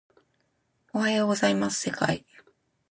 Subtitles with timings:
[0.93, 2.25] おはようございます世界